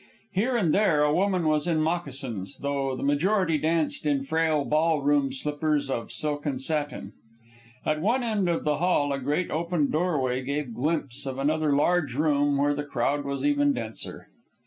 Here 0.33 0.57
and 0.57 0.73
there 0.73 1.03
a 1.03 1.13
woman 1.13 1.47
was 1.47 1.67
in 1.67 1.79
moccasins, 1.79 2.57
though 2.57 2.95
the 2.95 3.03
majority 3.03 3.59
danced 3.59 4.07
in 4.07 4.23
frail 4.23 4.65
ball 4.65 4.99
room 5.03 5.31
slippers 5.31 5.91
of 5.91 6.11
silk 6.11 6.43
and 6.47 6.59
satin. 6.59 7.13
At 7.85 8.01
one 8.01 8.23
end 8.23 8.49
of 8.49 8.63
the 8.63 8.77
hall 8.77 9.13
a 9.13 9.19
great 9.19 9.51
open 9.51 9.91
doorway 9.91 10.41
gave 10.43 10.73
glimpse 10.73 11.27
of 11.27 11.37
another 11.37 11.71
large 11.75 12.15
room 12.15 12.57
where 12.57 12.73
the 12.73 12.83
crowd 12.83 13.25
was 13.25 13.45
even 13.45 13.73
denser. 13.73 14.27